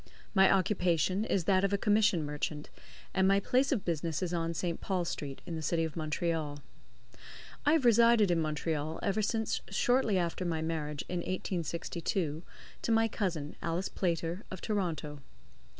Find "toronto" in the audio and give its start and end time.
14.59-15.19